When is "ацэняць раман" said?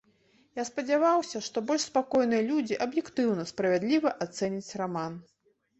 4.27-5.25